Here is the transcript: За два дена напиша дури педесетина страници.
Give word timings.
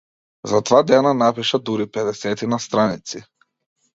За 0.51 0.59
два 0.67 0.79
дена 0.91 1.11
напиша 1.19 1.59
дури 1.67 1.87
педесетина 1.97 2.59
страници. 2.67 3.23